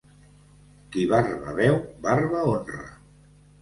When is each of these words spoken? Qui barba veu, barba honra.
Qui 0.95 1.05
barba 1.13 1.55
veu, 1.61 1.79
barba 2.09 2.45
honra. 2.53 2.85